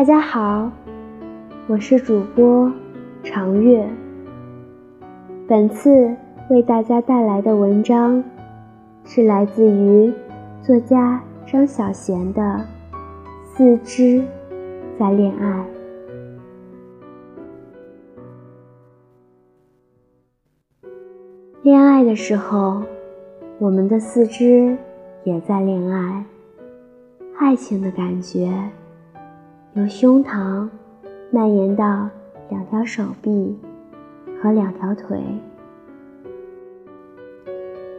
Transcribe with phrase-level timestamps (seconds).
[0.00, 0.72] 大家好，
[1.66, 2.72] 我是主播
[3.22, 3.86] 长月。
[5.46, 6.16] 本次
[6.48, 8.24] 为大家带来的文章
[9.04, 10.10] 是来自于
[10.62, 12.40] 作家张小娴的
[13.44, 14.24] 《四肢
[14.98, 15.66] 在恋爱》。
[21.60, 22.82] 恋爱的时候，
[23.58, 24.78] 我们的四肢
[25.24, 26.24] 也在恋爱。
[27.38, 28.50] 爱情的感觉。
[29.74, 30.68] 由胸膛
[31.30, 32.08] 蔓延到
[32.48, 33.56] 两条手臂
[34.42, 35.22] 和两条腿。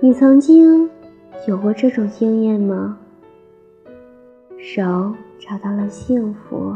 [0.00, 0.90] 你曾经
[1.46, 2.98] 有过这种经验吗？
[4.58, 6.74] 手找到了幸福，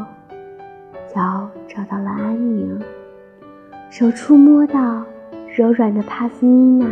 [1.13, 2.79] 脚找到了安宁，
[3.89, 5.03] 手触摸到
[5.57, 6.87] 柔软的帕斯米娜，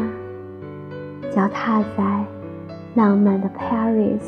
[1.32, 2.26] 脚踏在
[2.96, 4.20] 浪漫的 Paris。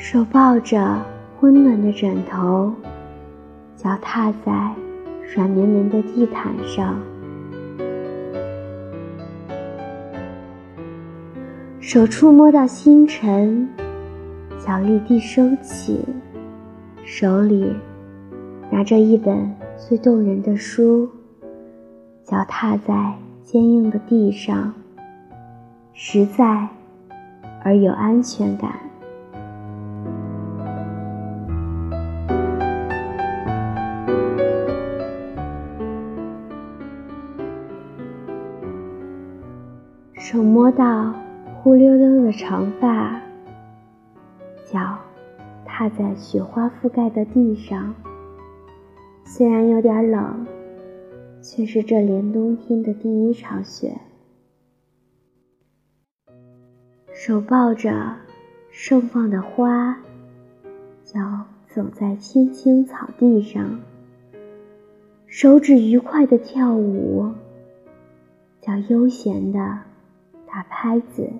[0.00, 0.96] 手抱着
[1.40, 2.72] 温暖的枕头，
[3.74, 4.72] 脚踏在
[5.34, 6.96] 软绵绵的地毯上，
[11.80, 13.68] 手触摸到星辰，
[14.64, 16.04] 脚立地升起，
[17.04, 17.74] 手里
[18.70, 21.10] 拿着一本最动人的书，
[22.22, 24.72] 脚踏在坚硬的地上，
[25.92, 26.68] 实在
[27.64, 28.87] 而有安全感。
[40.18, 41.14] 手摸到
[41.62, 43.22] 灰溜溜的长发，
[44.66, 44.98] 脚
[45.64, 47.94] 踏在雪花覆盖的地上。
[49.24, 50.44] 虽然有点冷，
[51.40, 53.96] 却是这年冬天的第一场雪。
[57.12, 58.16] 手抱着
[58.72, 59.98] 盛放的花，
[61.04, 63.78] 脚走在青青草地上，
[65.28, 67.32] 手指愉快地跳舞，
[68.60, 69.78] 脚悠闲地。
[70.50, 71.30] 打拍子，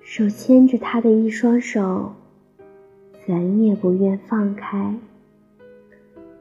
[0.00, 2.14] 手牵着他的一双手，
[3.26, 4.94] 怎也不愿放开。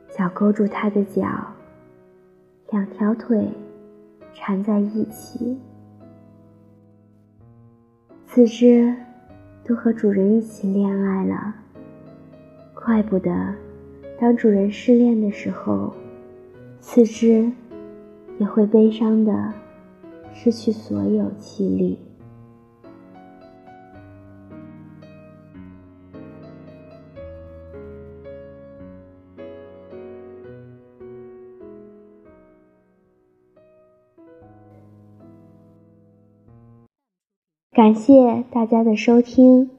[0.10, 1.28] 脚勾住他的脚，
[2.72, 3.50] 两条腿
[4.34, 5.58] 缠在一起，
[8.26, 8.96] 四肢
[9.66, 11.54] 都和主人一起恋爱了。
[12.74, 13.54] 怪不得，
[14.18, 15.94] 当主人失恋的时候，
[16.80, 17.52] 四肢
[18.40, 19.54] 也会悲伤的。
[20.36, 21.98] 失去所有气力。
[37.72, 39.70] 感谢大家的收听，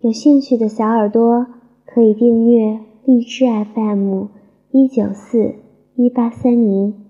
[0.00, 1.46] 有兴趣的小耳朵
[1.84, 4.26] 可以订阅荔枝 FM
[4.72, 5.54] 一九四
[5.94, 7.09] 一八三零。